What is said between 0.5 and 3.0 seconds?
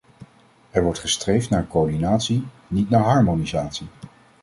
Er wordt gestreefd naar coördinatie, niet